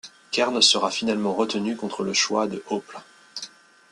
[0.31, 2.97] Kern sera finalement retenu contre le choix de Häupl.